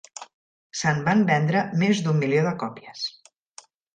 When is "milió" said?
2.23-2.47